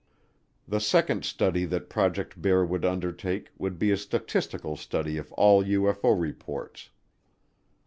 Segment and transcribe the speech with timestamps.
[0.67, 5.63] The second study that Project Bear would undertake would be a statistical study of all
[5.63, 6.89] UFO reports.